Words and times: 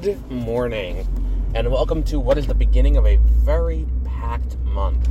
Good 0.00 0.28
morning, 0.28 1.06
and 1.54 1.70
welcome 1.70 2.02
to 2.04 2.18
what 2.18 2.36
is 2.36 2.48
the 2.48 2.54
beginning 2.54 2.96
of 2.96 3.06
a 3.06 3.14
very 3.14 3.86
packed 4.04 4.58
month 4.58 5.08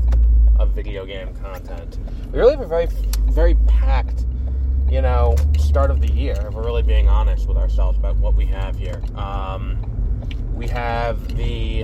of 0.59 0.71
video 0.71 1.05
game 1.05 1.33
content. 1.35 1.97
We 2.33 2.39
really 2.39 2.51
have 2.51 2.59
a 2.59 2.67
very, 2.67 2.87
very 3.29 3.55
packed, 3.65 4.25
you 4.89 5.01
know, 5.01 5.37
start 5.57 5.89
of 5.89 6.01
the 6.01 6.11
year. 6.11 6.35
If 6.35 6.53
we're 6.53 6.65
really 6.65 6.81
being 6.81 7.07
honest 7.07 7.47
with 7.47 7.55
ourselves 7.55 7.97
about 7.97 8.17
what 8.17 8.35
we 8.35 8.45
have 8.47 8.75
here, 8.75 9.01
um, 9.15 9.77
we 10.53 10.67
have 10.67 11.37
the 11.37 11.83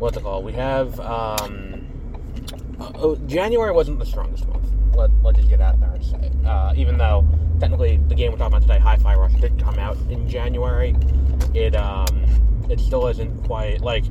what's 0.00 0.16
it 0.16 0.24
called? 0.24 0.44
We 0.44 0.54
have 0.54 0.98
um, 0.98 1.86
uh, 2.80 2.90
oh, 2.96 3.14
January 3.28 3.70
wasn't 3.70 4.00
the 4.00 4.06
strongest 4.06 4.48
month. 4.48 4.66
Let, 4.96 5.10
let's 5.22 5.38
just 5.38 5.50
get 5.50 5.60
out 5.60 5.78
there 5.78 5.92
and 5.92 6.04
say, 6.04 6.32
uh, 6.44 6.74
even 6.76 6.98
though 6.98 7.24
technically 7.60 7.96
the 8.08 8.14
game 8.14 8.32
we're 8.32 8.38
talking 8.38 8.56
about 8.56 8.62
today, 8.62 8.78
Hi-Fi 8.78 9.14
Rush, 9.14 9.34
did 9.34 9.58
come 9.58 9.78
out 9.78 9.96
in 10.10 10.28
January. 10.28 10.96
It 11.54 11.74
um, 11.76 12.06
it 12.68 12.80
still 12.80 13.06
isn't 13.08 13.44
quite 13.44 13.80
like 13.80 14.04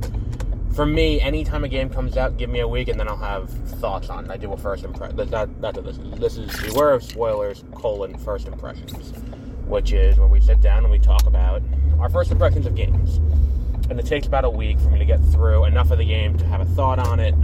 for 0.74 0.86
me. 0.86 1.20
Anytime 1.20 1.64
a 1.64 1.68
game 1.68 1.88
comes 1.88 2.16
out, 2.16 2.36
give 2.36 2.50
me 2.50 2.60
a 2.60 2.68
week 2.68 2.88
and 2.88 2.98
then 2.98 3.08
I'll 3.08 3.16
have 3.16 3.50
thoughts 3.50 4.08
on. 4.08 4.26
it. 4.26 4.30
I 4.30 4.36
do 4.36 4.52
a 4.52 4.56
first 4.56 4.84
impression. 4.84 5.16
That, 5.16 5.30
that, 5.30 5.60
that's 5.60 5.76
what 5.76 5.86
this 5.86 5.98
is. 5.98 6.18
This 6.18 6.36
is 6.36 6.72
beware 6.72 6.90
of 6.90 7.02
spoilers 7.02 7.64
colon 7.74 8.16
first 8.18 8.46
impressions, 8.46 9.12
which 9.66 9.92
is 9.92 10.18
where 10.18 10.28
we 10.28 10.40
sit 10.40 10.60
down 10.60 10.84
and 10.84 10.90
we 10.90 10.98
talk 10.98 11.26
about 11.26 11.62
our 11.98 12.08
first 12.08 12.30
impressions 12.30 12.66
of 12.66 12.74
games. 12.74 13.16
And 13.90 14.00
it 14.00 14.06
takes 14.06 14.26
about 14.26 14.44
a 14.44 14.50
week 14.50 14.78
for 14.80 14.90
me 14.90 14.98
to 14.98 15.04
get 15.04 15.20
through 15.26 15.64
enough 15.64 15.90
of 15.90 15.98
the 15.98 16.06
game 16.06 16.38
to 16.38 16.46
have 16.46 16.60
a 16.60 16.64
thought 16.64 16.98
on 16.98 17.20
it 17.20 17.34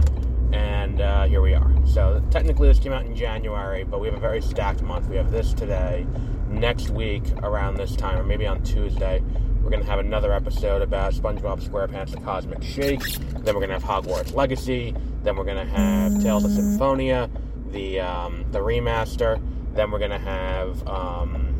and 0.53 1.01
uh, 1.01 1.25
here 1.25 1.41
we 1.41 1.53
are. 1.53 1.73
So 1.85 2.23
technically, 2.31 2.67
this 2.67 2.79
came 2.79 2.93
out 2.93 3.05
in 3.05 3.15
January, 3.15 3.83
but 3.83 3.99
we 3.99 4.07
have 4.07 4.15
a 4.15 4.19
very 4.19 4.41
stacked 4.41 4.81
month. 4.81 5.07
We 5.07 5.15
have 5.17 5.31
this 5.31 5.53
today. 5.53 6.05
Next 6.49 6.89
week, 6.89 7.23
around 7.43 7.75
this 7.75 7.95
time, 7.95 8.17
or 8.17 8.23
maybe 8.23 8.45
on 8.45 8.61
Tuesday, 8.63 9.23
we're 9.61 9.69
going 9.69 9.81
to 9.81 9.89
have 9.89 9.99
another 9.99 10.33
episode 10.33 10.81
about 10.81 11.13
SpongeBob 11.13 11.61
SquarePants: 11.61 12.11
The 12.11 12.19
Cosmic 12.21 12.61
Shake. 12.61 13.03
Then 13.03 13.55
we're 13.55 13.65
going 13.65 13.69
to 13.69 13.79
have 13.79 13.83
Hogwarts 13.83 14.33
Legacy. 14.33 14.93
Then 15.23 15.35
we're 15.37 15.45
going 15.45 15.65
to 15.65 15.73
have 15.73 16.21
Tales 16.21 16.43
of 16.43 16.51
Symphonia, 16.51 17.29
the 17.69 18.01
um, 18.01 18.45
the 18.51 18.59
remaster. 18.59 19.41
Then 19.73 19.91
we're 19.91 19.99
going 19.99 20.11
to 20.11 20.19
have 20.19 20.85
um, 20.87 21.51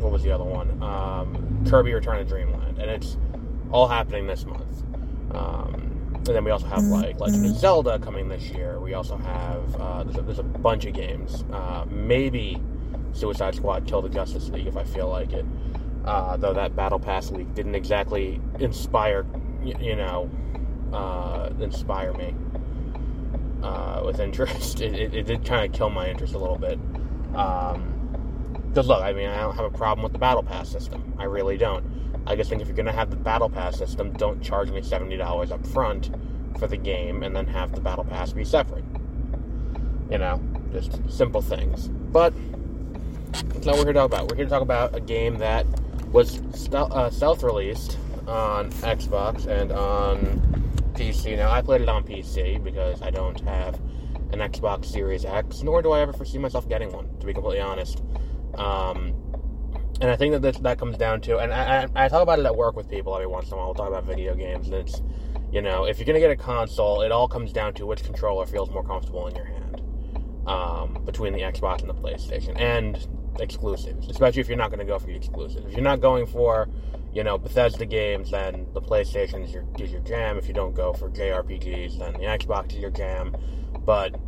what 0.00 0.10
was 0.10 0.22
the 0.22 0.32
other 0.32 0.44
one? 0.44 0.82
Um, 0.82 1.64
Kirby 1.68 1.92
Return 1.92 2.18
to 2.18 2.24
Dreamland, 2.24 2.78
and 2.78 2.90
it's 2.90 3.16
all 3.70 3.86
happening 3.86 4.26
this 4.26 4.44
month. 4.46 4.82
Um, 5.32 5.89
and 6.26 6.36
then 6.36 6.44
we 6.44 6.50
also 6.50 6.66
have 6.66 6.82
like 6.84 7.18
Legend 7.18 7.46
of 7.46 7.56
Zelda 7.56 7.98
coming 7.98 8.28
this 8.28 8.42
year. 8.50 8.78
We 8.78 8.94
also 8.94 9.16
have 9.16 9.76
uh, 9.76 10.04
there's, 10.04 10.18
a, 10.18 10.22
there's 10.22 10.38
a 10.38 10.42
bunch 10.42 10.84
of 10.84 10.92
games. 10.92 11.44
Uh, 11.50 11.86
maybe 11.88 12.60
Suicide 13.12 13.54
Squad, 13.54 13.86
Kill 13.86 14.02
the 14.02 14.08
Justice 14.10 14.48
League 14.50 14.66
if 14.66 14.76
I 14.76 14.84
feel 14.84 15.08
like 15.08 15.32
it. 15.32 15.46
Uh, 16.04 16.36
though 16.36 16.52
that 16.52 16.76
Battle 16.76 16.98
Pass 16.98 17.30
week 17.30 17.54
didn't 17.54 17.74
exactly 17.74 18.40
inspire, 18.58 19.26
you, 19.62 19.74
you 19.80 19.96
know, 19.96 20.30
uh, 20.92 21.50
inspire 21.60 22.12
me 22.12 22.34
uh, 23.62 24.02
with 24.04 24.20
interest. 24.20 24.80
It, 24.80 24.94
it, 24.94 25.14
it 25.14 25.22
did 25.26 25.44
kind 25.44 25.64
of 25.64 25.76
kill 25.76 25.90
my 25.90 26.08
interest 26.08 26.34
a 26.34 26.38
little 26.38 26.58
bit. 26.58 26.78
Um, 27.34 27.96
because 28.68 28.86
look, 28.86 29.02
I 29.02 29.12
mean, 29.12 29.28
I 29.28 29.40
don't 29.40 29.56
have 29.56 29.64
a 29.64 29.76
problem 29.76 30.04
with 30.04 30.12
the 30.12 30.18
Battle 30.18 30.42
Pass 30.42 30.68
system. 30.68 31.14
I 31.18 31.24
really 31.24 31.56
don't. 31.56 31.84
I 32.26 32.36
just 32.36 32.50
think 32.50 32.62
if 32.62 32.68
you're 32.68 32.76
going 32.76 32.86
to 32.86 32.92
have 32.92 33.10
the 33.10 33.16
Battle 33.16 33.48
Pass 33.48 33.76
system, 33.78 34.12
don't 34.12 34.42
charge 34.42 34.70
me 34.70 34.80
$70 34.80 35.50
up 35.50 35.66
front 35.68 36.10
for 36.58 36.66
the 36.66 36.76
game 36.76 37.22
and 37.22 37.34
then 37.34 37.46
have 37.46 37.72
the 37.72 37.80
Battle 37.80 38.04
Pass 38.04 38.32
be 38.32 38.44
separate. 38.44 38.84
You 40.10 40.18
know, 40.18 40.40
just 40.72 41.00
simple 41.10 41.42
things. 41.42 41.88
But 41.88 42.34
that's 43.32 43.66
not 43.66 43.76
what 43.76 43.78
we're 43.78 43.84
here 43.84 43.92
to 43.92 43.98
talk 44.00 44.06
about. 44.06 44.30
We're 44.30 44.36
here 44.36 44.44
to 44.44 44.50
talk 44.50 44.62
about 44.62 44.94
a 44.94 45.00
game 45.00 45.38
that 45.38 45.66
was 46.12 46.40
stealth 46.54 46.92
uh, 46.92 47.10
self 47.10 47.42
released 47.42 47.98
on 48.26 48.70
Xbox 48.70 49.46
and 49.46 49.72
on 49.72 50.62
PC. 50.94 51.36
Now, 51.36 51.50
I 51.50 51.62
played 51.62 51.80
it 51.80 51.88
on 51.88 52.04
PC 52.04 52.62
because 52.62 53.00
I 53.02 53.10
don't 53.10 53.40
have 53.40 53.76
an 54.32 54.40
Xbox 54.40 54.86
Series 54.86 55.24
X, 55.24 55.62
nor 55.62 55.82
do 55.82 55.92
I 55.92 56.00
ever 56.00 56.12
foresee 56.12 56.38
myself 56.38 56.68
getting 56.68 56.92
one, 56.92 57.08
to 57.18 57.26
be 57.26 57.32
completely 57.32 57.60
honest. 57.60 58.02
Um, 58.54 59.14
and 60.00 60.10
I 60.10 60.16
think 60.16 60.32
that 60.32 60.42
this, 60.42 60.56
that 60.58 60.78
comes 60.78 60.96
down 60.96 61.20
to, 61.22 61.38
and 61.38 61.52
I, 61.52 61.86
I, 61.94 62.08
talk 62.08 62.22
about 62.22 62.38
it 62.38 62.46
at 62.46 62.56
work 62.56 62.74
with 62.74 62.88
people 62.88 63.14
every 63.14 63.26
once 63.26 63.48
in 63.48 63.54
a 63.54 63.56
while. 63.56 63.66
We'll 63.66 63.74
talk 63.74 63.88
about 63.88 64.04
video 64.04 64.34
games, 64.34 64.66
and 64.68 64.76
it's, 64.76 65.02
you 65.52 65.60
know, 65.60 65.84
if 65.84 65.98
you're 65.98 66.06
gonna 66.06 66.20
get 66.20 66.30
a 66.30 66.36
console, 66.36 67.02
it 67.02 67.12
all 67.12 67.28
comes 67.28 67.52
down 67.52 67.74
to 67.74 67.86
which 67.86 68.02
controller 68.02 68.46
feels 68.46 68.70
more 68.70 68.82
comfortable 68.82 69.26
in 69.26 69.36
your 69.36 69.44
hand, 69.44 69.82
um, 70.46 71.02
between 71.04 71.34
the 71.34 71.40
Xbox 71.40 71.80
and 71.80 71.90
the 71.90 71.94
PlayStation, 71.94 72.58
and 72.58 73.06
exclusives. 73.38 74.08
Especially 74.08 74.40
if 74.40 74.48
you're 74.48 74.56
not 74.56 74.70
gonna 74.70 74.86
go 74.86 74.98
for 74.98 75.06
the 75.06 75.14
exclusives. 75.14 75.66
If 75.66 75.72
you're 75.72 75.82
not 75.82 76.00
going 76.00 76.26
for, 76.26 76.68
you 77.12 77.22
know, 77.22 77.36
Bethesda 77.36 77.84
games, 77.84 78.30
then 78.30 78.66
the 78.72 78.80
PlayStation 78.80 79.44
is 79.44 79.52
your 79.52 79.66
is 79.78 79.90
your 79.90 80.00
jam. 80.00 80.38
If 80.38 80.48
you 80.48 80.54
don't 80.54 80.74
go 80.74 80.94
for 80.94 81.10
JRPGs, 81.10 81.98
then 81.98 82.14
the 82.14 82.20
Xbox 82.20 82.72
is 82.72 82.78
your 82.78 82.90
jam. 82.90 83.36
But, 83.84 84.18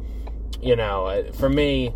you 0.60 0.76
know, 0.76 1.24
for 1.34 1.48
me, 1.48 1.94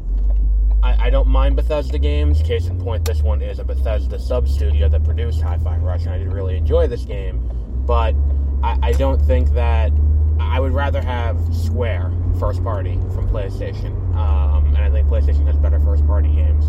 I, 0.83 1.07
I, 1.07 1.11
don't 1.11 1.29
mind 1.29 1.57
Bethesda 1.57 1.99
games. 1.99 2.43
Case 2.43 2.67
in 2.67 2.79
point, 2.79 3.05
this 3.05 3.23
one 3.23 3.43
is 3.43 3.59
a 3.59 3.65
Bethesda 3.65 4.19
sub 4.19 4.49
studio 4.49 4.89
that 4.89 5.05
produced 5.05 5.41
Hi 5.43 5.59
Fi 5.59 5.77
Rush, 5.79 6.03
and 6.03 6.11
I 6.11 6.19
did 6.19 6.33
really 6.33 6.57
enjoy 6.57 6.87
this 6.87 7.05
game. 7.05 7.41
But 7.87 8.15
I, 8.63 8.79
I 8.83 8.93
don't 8.93 9.21
think 9.21 9.53
that. 9.55 9.93
I 10.39 10.61
would 10.61 10.73
rather 10.73 11.01
have 11.01 11.39
Square 11.55 12.13
first 12.39 12.63
party 12.63 13.01
from 13.15 13.27
PlayStation. 13.31 14.15
Um, 14.15 14.67
and 14.67 14.79
I 14.79 14.91
think 14.91 15.09
PlayStation 15.09 15.47
has 15.47 15.57
better 15.57 15.81
first 15.81 16.07
party 16.07 16.29
games, 16.29 16.67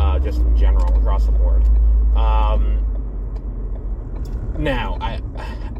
uh, 0.00 0.18
just 0.18 0.40
in 0.40 0.56
general, 0.56 0.96
across 0.96 1.26
the 1.26 1.32
board. 1.32 1.62
Um, 2.16 2.82
now, 4.58 4.98
I. 5.00 5.20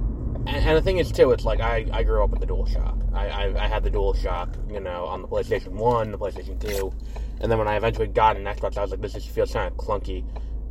And, 0.49 0.77
the 0.77 0.83
thing 0.83 0.99
is, 0.99 1.11
too, 1.11 1.33
it's 1.33 1.45
like 1.45 1.61
I, 1.61 1.89
I 1.93 2.05
grew 2.05 2.23
up 2.23 2.31
with 2.31 2.39
the 2.39 2.47
DualShock. 2.47 3.06
I, 3.17 3.29
I, 3.29 3.65
I 3.65 3.67
had 3.67 3.83
the 3.83 3.91
DualShock, 3.91 4.73
you 4.73 4.81
know, 4.81 5.07
on 5.07 5.23
the 5.23 5.29
PlayStation 5.29 5.71
1, 5.71 6.11
the 6.13 6.19
PlayStation 6.19 6.61
2 6.61 6.93
and 7.41 7.51
then 7.51 7.59
when 7.59 7.69
I 7.69 7.77
eventually 7.77 8.07
got 8.07 8.37
an 8.37 8.45
Xbox, 8.45 8.77
I 8.79 8.83
was 8.83 8.91
like, 8.91 9.01
this 9.01 9.13
just 9.13 9.29
feels 9.29 9.53
kind 9.53 9.71
of 9.71 9.77
clunky 9.77 10.25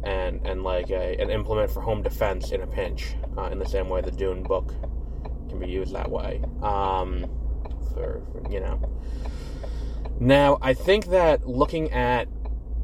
and 0.03 0.45
and 0.45 0.63
like 0.63 0.89
a, 0.89 1.15
an 1.19 1.29
implement 1.29 1.71
for 1.71 1.81
home 1.81 2.01
defense 2.01 2.51
in 2.51 2.61
a 2.61 2.67
pinch, 2.67 3.15
uh, 3.37 3.43
in 3.45 3.59
the 3.59 3.65
same 3.65 3.89
way 3.89 4.01
the 4.01 4.11
Dune 4.11 4.43
book 4.43 4.73
can 5.49 5.59
be 5.59 5.67
used 5.67 5.93
that 5.93 6.09
way. 6.09 6.41
Um, 6.61 7.25
for, 7.93 8.21
for 8.31 8.51
you 8.51 8.59
know. 8.59 8.79
Now 10.19 10.57
I 10.61 10.73
think 10.73 11.07
that 11.07 11.47
looking 11.47 11.91
at 11.91 12.27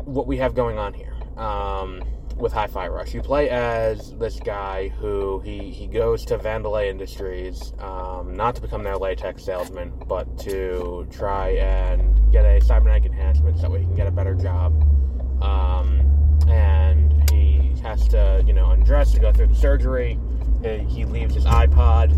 what 0.05 0.27
we 0.27 0.37
have 0.37 0.53
going 0.53 0.77
on 0.77 0.93
here. 0.93 1.15
Um, 1.37 2.03
with 2.41 2.53
Hi-Fi 2.53 2.87
Rush. 2.87 3.13
You 3.13 3.21
play 3.21 3.49
as 3.49 4.15
this 4.15 4.39
guy 4.39 4.89
who 4.89 5.39
he, 5.41 5.69
he 5.69 5.85
goes 5.85 6.25
to 6.25 6.37
Vandelay 6.39 6.89
Industries, 6.89 7.73
um, 7.79 8.35
not 8.35 8.55
to 8.55 8.61
become 8.61 8.83
their 8.83 8.97
latex 8.97 9.43
salesman, 9.43 9.93
but 10.07 10.39
to 10.39 11.07
try 11.11 11.49
and 11.49 12.31
get 12.31 12.43
a 12.43 12.59
cybernetic 12.61 13.05
enhancement 13.05 13.59
so 13.59 13.69
that 13.69 13.79
he 13.79 13.85
can 13.85 13.95
get 13.95 14.07
a 14.07 14.11
better 14.11 14.33
job. 14.33 14.73
Um, 15.43 16.01
and 16.49 17.29
he 17.29 17.73
has 17.83 18.07
to, 18.09 18.43
you 18.45 18.53
know, 18.53 18.71
undress 18.71 19.11
to 19.13 19.19
go 19.19 19.31
through 19.31 19.47
the 19.47 19.55
surgery. 19.55 20.17
He 20.63 21.05
leaves 21.05 21.35
his 21.35 21.45
iPod 21.45 22.11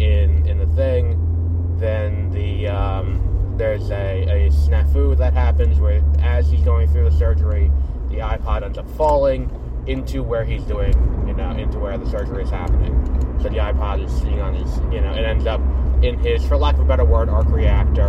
in 0.00 0.46
in 0.46 0.58
the 0.58 0.66
thing. 0.74 1.76
Then 1.78 2.30
the 2.30 2.68
um, 2.68 3.54
there's 3.56 3.90
a, 3.90 4.22
a 4.22 4.50
snafu 4.50 5.16
that 5.18 5.34
happens 5.34 5.78
where 5.78 6.02
as 6.20 6.50
he's 6.50 6.62
going 6.62 6.88
through 6.88 7.08
the 7.08 7.16
surgery 7.16 7.70
the 8.10 8.18
iPod 8.18 8.62
ends 8.62 8.78
up 8.78 8.88
falling 8.96 9.50
into 9.86 10.22
where 10.22 10.44
he's 10.44 10.62
doing, 10.64 10.92
you 11.26 11.32
know, 11.32 11.50
into 11.50 11.78
where 11.78 11.96
the 11.96 12.08
surgery 12.10 12.42
is 12.42 12.50
happening. 12.50 12.92
So 13.40 13.48
the 13.48 13.56
iPod 13.56 14.04
is 14.04 14.12
sitting 14.12 14.40
on 14.40 14.54
his, 14.54 14.76
you 14.92 15.00
know, 15.00 15.12
it 15.12 15.24
ends 15.24 15.46
up 15.46 15.60
in 16.02 16.18
his, 16.18 16.44
for 16.46 16.56
lack 16.56 16.74
of 16.74 16.80
a 16.80 16.84
better 16.84 17.04
word, 17.04 17.28
arc 17.28 17.48
reactor, 17.48 18.08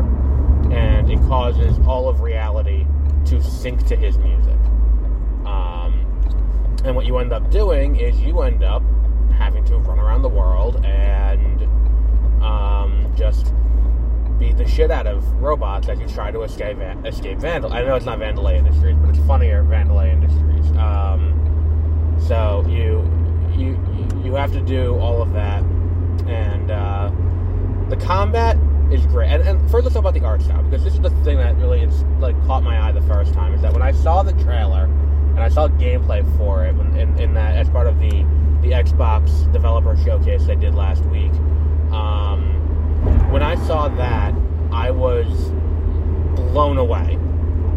and 0.72 1.10
it 1.10 1.20
causes 1.28 1.78
all 1.88 2.10
of 2.10 2.22
reality 2.22 2.86
to 3.26 3.42
sync 3.42 3.86
to 3.88 3.96
his 3.96 4.18
music. 4.18 4.58
Um, 5.46 6.06
and 6.84 6.96
what 6.96 7.06
you 7.06 7.18
end 7.18 7.32
up 7.32 7.50
doing 7.52 7.96
is 7.98 8.20
you 8.20 8.42
end 8.42 8.64
up 8.64 8.84
having 9.38 9.64
to 9.66 9.78
run 9.78 10.00
around 10.00 10.22
the 10.22 10.30
world 10.30 10.84
and 10.86 11.64
um, 12.44 13.12
just 13.16 13.54
beat 14.42 14.58
the 14.58 14.68
shit 14.68 14.90
out 14.90 15.06
of 15.06 15.24
robots 15.40 15.88
as 15.88 16.00
you 16.00 16.08
try 16.08 16.32
to 16.32 16.42
escape 16.42 16.78
escape 17.06 17.38
Vandal. 17.38 17.72
I 17.72 17.84
know 17.84 17.96
it's 17.96 18.08
not 18.08 18.18
Vandelay 18.18 18.58
Industries, 18.58 18.98
but 18.98 19.12
it's 19.12 19.26
funnier 19.28 19.64
Vandelay 19.64 20.12
Industries. 20.12 20.76
Um, 20.78 22.18
so 22.28 22.66
you 22.68 23.06
you 23.56 23.78
you 24.26 24.34
have 24.34 24.52
to 24.54 24.62
do 24.62 24.98
all 24.98 25.22
of 25.22 25.32
that, 25.34 25.62
and 26.28 26.72
uh, 26.72 27.12
the 27.90 27.98
combat 27.98 28.58
is 28.92 29.06
great. 29.06 29.30
And, 29.30 29.48
and 29.48 29.62
first, 29.70 29.84
let's 29.84 29.94
talk 29.94 30.02
about 30.02 30.16
the 30.16 30.26
art 30.26 30.42
style 30.42 30.64
because 30.64 30.84
this 30.84 30.96
is 30.96 31.02
the 31.02 31.12
thing 31.24 31.38
that 31.38 31.56
really 31.58 31.82
is, 31.82 32.04
like 32.20 32.36
caught 32.48 32.64
my 32.64 32.82
eye 32.82 32.92
the 32.92 33.02
first 33.02 33.36
time. 33.36 33.54
Is 33.54 33.62
that 33.62 33.74
when 33.74 33.84
I 33.84 33.92
saw 33.92 34.24
the 34.24 34.34
trailer 34.44 34.86
and 34.86 35.40
I 35.40 35.50
saw 35.50 35.68
gameplay 35.68 36.26
for 36.38 36.66
it 36.66 36.76
in, 37.00 37.20
in 37.20 37.34
that 37.36 37.56
as 37.56 37.70
part 37.70 37.86
of 37.86 38.00
the 38.00 38.26
the 38.64 38.72
Xbox 38.72 39.52
developer 39.54 39.96
showcase 39.98 40.46
they 40.48 40.56
did 40.56 40.74
last 40.74 41.04
week. 41.06 41.32
Um, 41.92 42.51
when 43.32 43.42
I 43.42 43.56
saw 43.66 43.88
that, 43.88 44.36
I 44.74 44.92
was 44.92 45.52
blown 46.36 46.78
away 46.78 47.18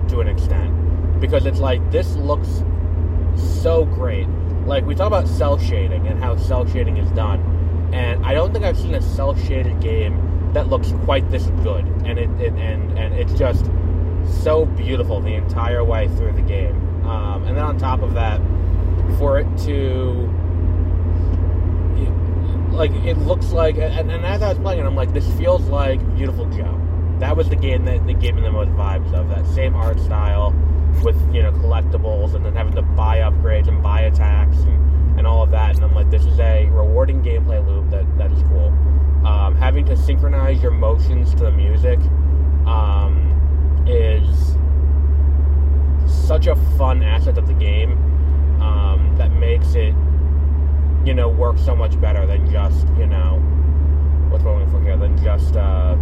to 0.09 0.21
an 0.21 0.27
extent 0.27 1.21
because 1.21 1.47
it's 1.47 1.61
like 1.61 1.93
this 1.93 2.17
looks 2.17 2.65
so 3.37 3.85
great. 3.85 4.27
Like 4.67 4.85
we 4.85 4.95
talk 4.95 5.06
about 5.06 5.29
cel 5.29 5.56
shading 5.59 6.09
and 6.09 6.23
how 6.23 6.37
cel 6.37 6.67
shading 6.67 6.97
is 6.97 7.11
done, 7.12 7.41
and 7.93 8.25
I 8.27 8.35
don't 8.35 8.53
think 8.53 8.65
I've 8.65 8.77
seen 8.77 8.95
a 8.95 9.03
cel 9.03 9.37
shaded 9.37 9.81
game 9.81 10.51
that 10.55 10.69
looks 10.69 10.93
quite 11.05 11.31
this 11.31 11.47
good. 11.62 11.85
And 12.05 12.19
it, 12.19 12.31
it 12.41 12.53
and 12.55 12.99
and 12.99 13.15
it's 13.15 13.35
just 13.35 13.71
so 14.43 14.65
beautiful 14.65 15.21
the 15.21 15.35
entire 15.35 15.85
way 15.85 16.09
through 16.09 16.33
the 16.33 16.43
game. 16.43 17.06
Um, 17.06 17.45
and 17.45 17.56
then 17.56 17.65
on 17.65 17.79
top 17.79 18.03
of 18.03 18.15
that, 18.15 18.41
for 19.19 19.39
it 19.39 19.59
to 19.67 20.29
like 22.75 22.93
it 22.93 23.17
looks 23.19 23.53
like 23.53 23.76
and, 23.76 24.11
and, 24.11 24.25
as 24.25 24.43
I 24.43 24.49
was 24.50 24.59
playing 24.59 24.81
it, 24.81 24.87
I'm 24.87 24.97
like, 24.97 25.12
this 25.12 25.26
feels 25.35 25.62
like 25.69 26.00
Beautiful 26.17 26.47
Joe. 26.50 26.81
That 27.21 27.37
was 27.37 27.49
the 27.49 27.56
game 27.56 27.85
that, 27.85 28.06
that 28.06 28.21
gave 28.21 28.35
me 28.35 28.43
the 28.43 28.50
most 28.50 28.71
vibes 28.71 29.12
of 29.15 29.29
that 29.29 29.47
same 29.47 29.75
art 29.75 29.99
style 30.00 30.53
with 31.03 31.17
you 31.35 31.43
know 31.43 31.53
collectibles 31.53 32.35
and 32.35 32.44
then 32.44 32.55
having 32.55 32.75
to 32.75 32.82
buy 32.82 33.19
upgrades 33.19 33.69
and 33.69 33.82
buy 33.82 34.03
attacks 34.03 34.56
and, 34.59 35.19
and 35.19 35.26
all 35.26 35.43
of 35.43 35.50
that. 35.50 35.76
And 35.76 35.85
I'm 35.85 35.94
like, 35.94 36.11
this 36.11 36.25
is 36.26 36.38
a 36.41 36.67
rewarding 36.71 37.23
gameplay 37.23 37.65
loop 37.67 37.91
that, 37.91 38.19
that 38.19 38.32
is 38.32 38.43
cool. 38.44 38.69
Um, 39.25 39.55
having 39.56 39.87
to 39.87 39.97
synchronize 39.97 40.62
your 40.62 40.73
motions 40.73 41.31
to 41.31 41.44
the 41.44 41.53
music 41.53 41.99
um, 42.67 43.85
is 43.87 44.56
such 46.27 46.47
a 46.47 46.56
fun 46.77 47.03
asset 47.03 47.38
of 47.38 47.47
the 47.47 47.55
game 47.55 47.93
um, 48.61 49.15
that 49.17 49.31
makes 49.32 49.75
it 49.75 49.94
you 51.05 51.15
know, 51.15 51.29
work 51.29 51.59
so 51.59 51.77
much 51.77 52.01
better 52.01 52.27
than 52.27 52.51
just, 52.51 52.87
you 52.99 53.06
know, 53.06 53.39
what's 54.31 54.43
going 54.43 54.69
for 54.71 54.81
here, 54.81 54.97
than 54.97 55.17
just, 55.23 55.55
uh, 55.56 55.97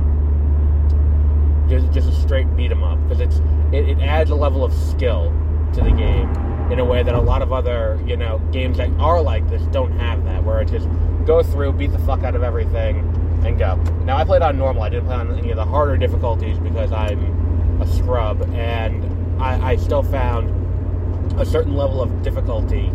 just, 1.68 1.90
just 1.92 2.08
a 2.08 2.12
straight 2.12 2.54
beat 2.56 2.70
'em 2.70 2.82
up. 2.82 2.98
Because 3.02 3.20
it's, 3.20 3.40
it, 3.72 3.88
it 3.88 3.98
adds 4.00 4.30
a 4.30 4.34
level 4.34 4.64
of 4.64 4.72
skill 4.72 5.32
to 5.74 5.80
the 5.80 5.90
game 5.90 6.30
in 6.70 6.78
a 6.78 6.84
way 6.84 7.02
that 7.02 7.14
a 7.14 7.20
lot 7.20 7.42
of 7.42 7.52
other, 7.52 8.00
you 8.06 8.16
know, 8.16 8.38
games 8.52 8.78
that 8.78 8.90
are 8.98 9.20
like 9.20 9.48
this 9.50 9.62
don't 9.66 9.92
have 9.98 10.24
that, 10.24 10.42
where 10.44 10.60
it 10.60 10.68
just 10.68 10.88
go 11.26 11.42
through, 11.42 11.72
beat 11.72 11.92
the 11.92 11.98
fuck 12.00 12.22
out 12.22 12.34
of 12.34 12.42
everything, 12.42 12.98
and 13.44 13.58
go. 13.58 13.74
Now, 14.04 14.16
I 14.16 14.24
played 14.24 14.42
on 14.42 14.56
normal. 14.56 14.82
I 14.82 14.88
didn't 14.88 15.06
play 15.06 15.16
on 15.16 15.36
any 15.36 15.50
of 15.50 15.56
the 15.56 15.64
harder 15.64 15.96
difficulties 15.96 16.58
because 16.58 16.92
I'm 16.92 17.80
a 17.80 17.86
scrub, 17.86 18.42
and 18.54 19.42
I, 19.42 19.72
I 19.72 19.76
still 19.76 20.02
found 20.02 21.40
a 21.40 21.44
certain 21.44 21.74
level 21.74 22.00
of 22.00 22.22
difficulty 22.22 22.92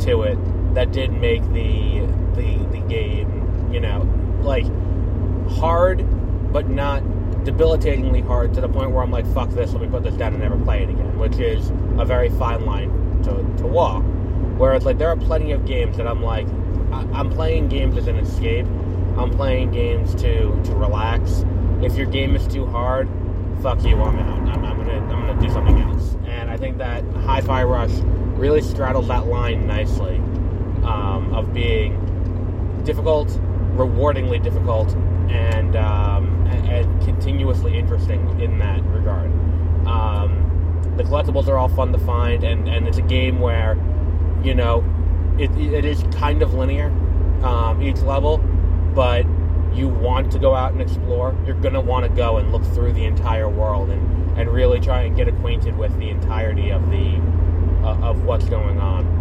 to 0.00 0.22
it 0.22 0.38
that 0.76 0.92
did 0.92 1.10
make 1.10 1.42
the 1.54 2.06
the 2.36 2.58
the 2.70 2.86
game, 2.86 3.72
you 3.72 3.80
know, 3.80 4.06
like 4.42 4.66
hard, 5.48 6.04
but 6.52 6.68
not 6.68 7.02
debilitatingly 7.44 8.20
hard 8.20 8.52
to 8.52 8.60
the 8.60 8.68
point 8.68 8.90
where 8.90 9.02
I'm 9.02 9.10
like, 9.10 9.26
fuck 9.32 9.48
this, 9.50 9.72
let 9.72 9.80
me 9.80 9.88
put 9.88 10.02
this 10.02 10.14
down 10.14 10.34
and 10.34 10.42
never 10.42 10.58
play 10.58 10.82
it 10.82 10.90
again, 10.90 11.18
which 11.18 11.38
is 11.38 11.70
a 11.98 12.04
very 12.04 12.28
fine 12.28 12.66
line 12.66 12.90
to, 13.22 13.30
to 13.62 13.66
walk. 13.66 14.02
Whereas, 14.58 14.84
like, 14.84 14.98
there 14.98 15.08
are 15.08 15.16
plenty 15.16 15.52
of 15.52 15.64
games 15.64 15.96
that 15.96 16.06
I'm 16.06 16.22
like, 16.22 16.46
I, 16.92 17.20
am 17.20 17.30
playing 17.30 17.68
games 17.68 17.96
as 17.96 18.06
an 18.06 18.16
escape. 18.16 18.66
I'm 19.16 19.30
playing 19.30 19.70
games 19.70 20.14
to 20.16 20.62
to 20.62 20.74
relax. 20.74 21.44
If 21.80 21.96
your 21.96 22.06
game 22.06 22.36
is 22.36 22.46
too 22.46 22.66
hard, 22.66 23.08
fuck 23.62 23.82
you, 23.82 23.96
I'm 24.02 24.18
out. 24.18 24.56
I'm, 24.56 24.64
I'm 24.64 24.76
gonna 24.76 24.92
I'm 24.92 25.26
gonna 25.26 25.40
do 25.40 25.50
something 25.50 25.78
else. 25.78 26.16
And 26.26 26.50
I 26.50 26.58
think 26.58 26.76
that 26.78 27.02
Hi-Fi 27.24 27.62
Rush 27.64 27.92
really 28.36 28.60
straddles 28.60 29.08
that 29.08 29.26
line 29.26 29.66
nicely 29.66 30.20
um, 30.86 31.34
of 31.34 31.52
being 31.52 32.82
difficult, 32.84 33.28
rewardingly 33.74 34.42
difficult, 34.42 34.94
and, 35.28 35.76
um, 35.76 36.46
and, 36.46 36.86
continuously 37.02 37.78
interesting 37.78 38.40
in 38.40 38.58
that 38.58 38.82
regard. 38.84 39.30
Um, 39.86 40.94
the 40.96 41.02
collectibles 41.02 41.48
are 41.48 41.58
all 41.58 41.68
fun 41.68 41.92
to 41.92 41.98
find, 41.98 42.44
and, 42.44 42.68
and 42.68 42.86
it's 42.86 42.98
a 42.98 43.02
game 43.02 43.40
where, 43.40 43.76
you 44.42 44.54
know, 44.54 44.84
it, 45.38 45.50
it 45.58 45.84
is 45.84 46.02
kind 46.12 46.42
of 46.42 46.54
linear 46.54 46.86
um, 47.42 47.82
each 47.82 48.00
level, 48.00 48.38
but 48.94 49.26
you 49.74 49.88
want 49.88 50.32
to 50.32 50.38
go 50.38 50.54
out 50.54 50.72
and 50.72 50.80
explore. 50.80 51.36
You're 51.44 51.60
going 51.60 51.74
to 51.74 51.80
want 51.80 52.04
to 52.04 52.08
go 52.08 52.38
and 52.38 52.50
look 52.50 52.64
through 52.64 52.92
the 52.92 53.04
entire 53.04 53.48
world 53.48 53.90
and, 53.90 54.38
and 54.38 54.48
really 54.48 54.80
try 54.80 55.02
and 55.02 55.14
get 55.16 55.28
acquainted 55.28 55.76
with 55.76 55.96
the 55.98 56.08
entirety 56.08 56.70
of 56.70 56.90
the 56.90 57.20
uh, 57.84 58.08
of 58.08 58.24
what's 58.24 58.46
going 58.46 58.80
on. 58.80 59.15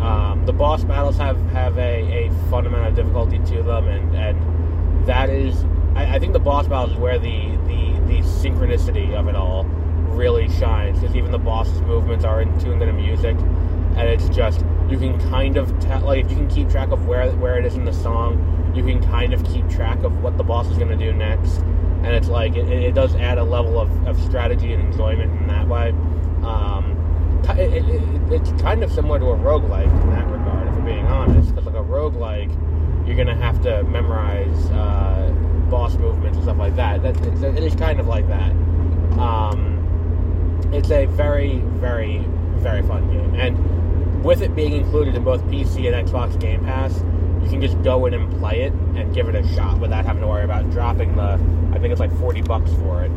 Um, 0.00 0.46
the 0.46 0.52
boss 0.52 0.84
battles 0.84 1.16
have 1.16 1.38
have 1.50 1.76
a, 1.78 2.26
a 2.26 2.30
fun 2.50 2.66
amount 2.66 2.88
of 2.88 2.94
difficulty 2.94 3.38
to 3.38 3.62
them, 3.62 3.88
and 3.88 4.14
and 4.16 5.06
that 5.06 5.28
is, 5.28 5.64
I, 5.94 6.16
I 6.16 6.18
think 6.18 6.32
the 6.32 6.38
boss 6.38 6.68
battles 6.68 6.92
is 6.92 6.98
where 6.98 7.18
the 7.18 7.56
the 7.66 8.00
the 8.06 8.18
synchronicity 8.20 9.14
of 9.14 9.28
it 9.28 9.34
all 9.34 9.64
really 9.64 10.48
shines 10.48 10.98
because 10.98 11.14
even 11.14 11.30
the 11.30 11.38
boss's 11.38 11.80
movements 11.82 12.24
are 12.24 12.42
in 12.42 12.58
tune 12.60 12.78
to 12.80 12.86
the 12.86 12.92
music, 12.92 13.36
and 13.96 14.08
it's 14.08 14.28
just 14.28 14.64
you 14.88 14.98
can 14.98 15.18
kind 15.30 15.56
of 15.56 15.78
tell 15.80 16.00
like 16.00 16.24
if 16.24 16.30
you 16.30 16.36
can 16.36 16.48
keep 16.48 16.68
track 16.68 16.90
of 16.90 17.06
where 17.06 17.30
where 17.32 17.58
it 17.58 17.64
is 17.64 17.74
in 17.74 17.84
the 17.84 17.92
song, 17.92 18.72
you 18.74 18.84
can 18.84 19.02
kind 19.10 19.32
of 19.34 19.44
keep 19.44 19.68
track 19.68 20.02
of 20.04 20.22
what 20.22 20.36
the 20.36 20.44
boss 20.44 20.66
is 20.68 20.78
going 20.78 20.96
to 20.96 20.96
do 20.96 21.12
next, 21.12 21.58
and 22.02 22.08
it's 22.08 22.28
like 22.28 22.54
it, 22.56 22.68
it, 22.68 22.94
does 22.94 23.14
add 23.16 23.38
a 23.38 23.44
level 23.44 23.78
of, 23.80 24.06
of 24.06 24.20
strategy 24.22 24.72
and 24.72 24.82
enjoyment 24.82 25.30
in 25.40 25.46
that 25.48 25.66
way. 25.66 25.90
Um, 26.42 26.97
it, 27.44 27.84
it, 27.84 28.32
it's 28.32 28.62
kind 28.62 28.82
of 28.82 28.92
similar 28.92 29.18
to 29.18 29.26
a 29.26 29.36
roguelike 29.36 29.90
in 30.02 30.10
that 30.10 30.26
regard, 30.28 30.68
if 30.68 30.74
we're 30.74 30.82
being 30.82 31.06
honest. 31.06 31.50
Because 31.50 31.66
like 31.66 31.74
a 31.74 31.84
roguelike, 31.84 33.06
you're 33.06 33.16
gonna 33.16 33.36
have 33.36 33.62
to 33.62 33.82
memorize 33.84 34.66
uh, 34.70 35.30
boss 35.70 35.94
movements 35.96 36.36
and 36.36 36.44
stuff 36.44 36.58
like 36.58 36.76
that. 36.76 37.02
that 37.02 37.16
it's, 37.26 37.42
it 37.42 37.62
is 37.62 37.74
kind 37.74 38.00
of 38.00 38.06
like 38.06 38.26
that. 38.28 38.50
Um, 39.18 40.68
it's 40.72 40.90
a 40.90 41.06
very, 41.06 41.58
very, 41.58 42.24
very 42.56 42.82
fun 42.82 43.10
game, 43.10 43.34
and 43.34 44.24
with 44.24 44.42
it 44.42 44.54
being 44.54 44.72
included 44.72 45.14
in 45.14 45.24
both 45.24 45.42
PC 45.44 45.92
and 45.92 46.08
Xbox 46.08 46.38
Game 46.40 46.64
Pass, 46.64 47.02
you 47.42 47.48
can 47.48 47.60
just 47.60 47.80
go 47.82 48.06
in 48.06 48.14
and 48.14 48.30
play 48.38 48.62
it 48.62 48.72
and 48.72 49.14
give 49.14 49.28
it 49.28 49.34
a 49.34 49.46
shot 49.54 49.78
without 49.78 50.04
having 50.04 50.22
to 50.22 50.28
worry 50.28 50.44
about 50.44 50.70
dropping 50.70 51.16
the. 51.16 51.40
I 51.72 51.78
think 51.78 51.92
it's 51.92 52.00
like 52.00 52.12
forty 52.18 52.42
bucks 52.42 52.72
for 52.74 53.04
it, 53.04 53.10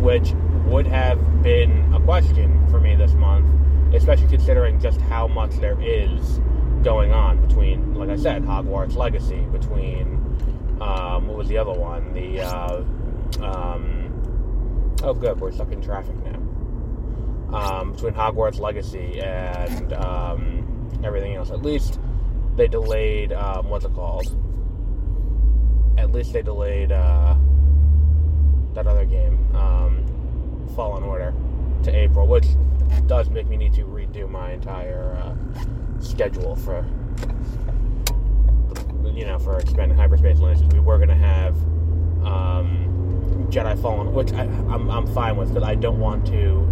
which 0.00 0.32
would 0.66 0.86
have 0.86 1.18
been 1.42 1.92
a 1.94 2.00
question 2.00 2.66
for 2.70 2.80
me 2.80 2.94
this 2.94 3.12
month 3.14 3.46
especially 3.94 4.28
considering 4.28 4.78
just 4.80 5.00
how 5.02 5.26
much 5.26 5.52
there 5.56 5.80
is 5.80 6.40
going 6.82 7.12
on 7.12 7.44
between, 7.46 7.94
like 7.94 8.08
I 8.08 8.16
said, 8.16 8.42
Hogwarts 8.42 8.96
Legacy, 8.96 9.40
between 9.52 10.16
um, 10.80 11.26
what 11.26 11.36
was 11.36 11.48
the 11.48 11.58
other 11.58 11.72
one? 11.72 12.12
The 12.14 12.40
uh, 12.40 12.84
um, 13.42 14.96
oh, 15.02 15.12
good, 15.12 15.40
we're 15.40 15.52
stuck 15.52 15.72
in 15.72 15.82
traffic 15.82 16.14
now. 16.24 17.56
Um, 17.56 17.92
between 17.92 18.14
Hogwarts 18.14 18.60
Legacy 18.60 19.20
and 19.20 19.92
um, 19.92 20.90
everything 21.04 21.34
else, 21.34 21.50
at 21.50 21.62
least 21.62 21.98
they 22.56 22.68
delayed 22.68 23.32
um, 23.32 23.68
what's 23.68 23.84
it 23.84 23.94
called? 23.94 24.26
At 25.98 26.12
least 26.12 26.32
they 26.32 26.42
delayed 26.42 26.92
uh, 26.92 27.36
that 28.74 28.86
other 28.86 29.04
game, 29.04 29.54
um, 29.54 30.06
Fallen 30.74 31.02
Order, 31.02 31.34
to 31.84 31.96
April, 31.96 32.26
which 32.26 32.46
does 33.06 33.30
make 33.30 33.48
me 33.48 33.56
need 33.56 33.72
to 33.74 33.82
redo 33.82 34.28
my 34.28 34.52
entire 34.52 35.16
uh, 35.16 35.34
schedule 36.00 36.56
for 36.56 36.84
you 39.12 39.26
know 39.26 39.38
for 39.38 39.58
expanding 39.58 39.96
hyperspace 39.96 40.38
lineages. 40.38 40.66
We 40.72 40.80
were 40.80 41.04
to 41.04 41.14
have 41.14 41.54
um, 42.24 43.46
Jedi 43.50 43.80
Fallen, 43.80 44.12
which 44.12 44.32
I, 44.32 44.42
I'm, 44.42 44.90
I'm 44.90 45.06
fine 45.14 45.36
with 45.36 45.48
because 45.52 45.68
I 45.68 45.74
don't 45.74 45.98
want 45.98 46.26
to. 46.28 46.66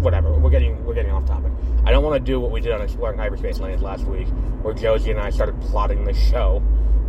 Whatever, 0.00 0.32
we're 0.32 0.50
getting 0.50 0.82
we're 0.84 0.94
getting 0.94 1.12
off 1.12 1.26
topic. 1.26 1.52
I 1.84 1.90
don't 1.90 2.02
want 2.02 2.14
to 2.14 2.24
do 2.24 2.40
what 2.40 2.50
we 2.50 2.60
did 2.60 2.72
on 2.72 2.80
exploring 2.80 3.18
hyperspace 3.18 3.58
lanes 3.60 3.82
last 3.82 4.04
week, 4.04 4.28
where 4.62 4.72
Josie 4.72 5.10
and 5.10 5.20
I 5.20 5.30
started 5.30 5.60
plotting 5.60 6.04
the 6.04 6.14
show 6.14 6.62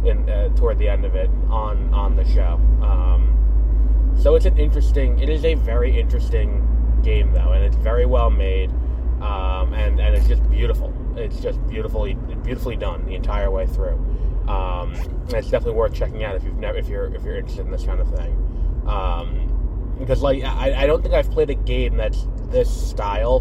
in 0.06 0.30
uh, 0.30 0.50
toward 0.56 0.78
the 0.78 0.90
end 0.90 1.06
of 1.06 1.16
it 1.16 1.30
on 1.50 1.94
on 1.94 2.16
the 2.16 2.26
show. 2.26 2.60
Um, 2.82 3.31
so 4.20 4.36
it's 4.36 4.46
an 4.46 4.58
interesting. 4.58 5.20
It 5.20 5.30
is 5.30 5.46
a 5.46 5.56
very 5.56 6.00
interesting 6.00 6.68
game 7.04 7.32
though, 7.34 7.52
and 7.52 7.64
it's 7.64 7.76
very 7.78 8.06
well 8.06 8.30
made, 8.30 8.70
um, 9.22 9.74
and 9.74 10.00
and 10.00 10.16
it's 10.16 10.28
just 10.28 10.48
beautiful. 10.50 10.94
it's 11.16 11.40
just 11.40 11.66
beautifully 11.68 12.14
beautifully 12.44 12.76
done 12.76 13.06
the 13.06 13.16
entire 13.16 13.52
way 13.52 13.66
through. 13.66 13.98
Um, 14.48 14.94
and 14.96 15.34
it's 15.34 15.50
definitely 15.50 15.74
worth 15.74 15.94
checking 15.94 16.24
out 16.24 16.36
if 16.36 16.44
you've 16.44 16.58
never 16.58 16.78
if 16.78 16.88
you're 16.88 17.14
if 17.14 17.24
you're 17.24 17.38
interested 17.38 17.66
in 17.66 17.72
this 17.72 17.86
kind 17.86 18.00
of 18.00 18.10
thing. 18.16 18.84
Um, 18.88 19.96
because 20.00 20.22
like 20.22 20.44
I, 20.44 20.84
I 20.84 20.88
don't 20.88 21.02
think 21.02 21.14
I've 21.14 21.30
played 21.30 21.50
a 21.50 21.56
game 21.56 21.98
that's 21.98 22.28
this 22.50 22.70
style 22.90 23.40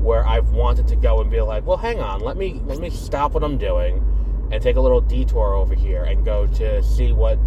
where 0.00 0.26
I've 0.26 0.50
wanted 0.50 0.88
to 0.88 0.96
go 0.96 1.20
and 1.20 1.30
be 1.30 1.40
like, 1.40 1.64
well, 1.64 1.76
hang 1.76 2.00
on, 2.00 2.20
let 2.20 2.36
me 2.36 2.60
let 2.66 2.78
me 2.78 2.90
stop 2.90 3.32
what 3.32 3.44
I'm 3.44 3.56
doing 3.56 4.04
and 4.50 4.62
take 4.62 4.76
a 4.76 4.80
little 4.80 5.00
detour 5.00 5.54
over 5.54 5.74
here 5.74 6.04
and 6.04 6.24
go 6.24 6.46
to 6.46 6.82
see 6.82 7.12
what 7.12 7.38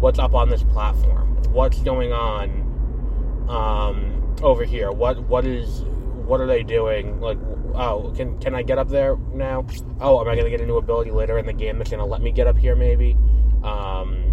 what's 0.00 0.18
up 0.18 0.34
on 0.34 0.48
this 0.48 0.62
platform, 0.62 1.36
what's 1.52 1.80
going 1.80 2.12
on 2.12 3.46
um, 3.48 4.36
over 4.42 4.64
here, 4.64 4.92
what 4.92 5.18
what 5.24 5.44
is 5.44 5.82
what 6.28 6.40
are 6.40 6.46
they 6.46 6.62
doing? 6.62 7.20
Like, 7.20 7.38
oh, 7.74 8.12
can 8.16 8.38
can 8.38 8.54
I 8.54 8.62
get 8.62 8.78
up 8.78 8.88
there 8.88 9.16
now? 9.32 9.66
Oh, 10.00 10.20
am 10.20 10.28
I 10.28 10.36
gonna 10.36 10.50
get 10.50 10.60
a 10.60 10.66
new 10.66 10.76
ability 10.76 11.10
later 11.10 11.38
in 11.38 11.46
the 11.46 11.52
game 11.52 11.78
that's 11.78 11.90
gonna 11.90 12.06
let 12.06 12.20
me 12.20 12.30
get 12.30 12.46
up 12.46 12.58
here? 12.58 12.76
Maybe. 12.76 13.16
Um, 13.64 14.28